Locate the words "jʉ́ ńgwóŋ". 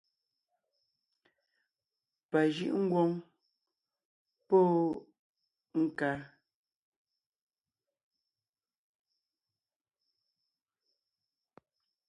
2.53-3.09